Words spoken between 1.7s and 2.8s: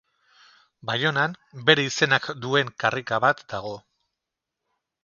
izenak duen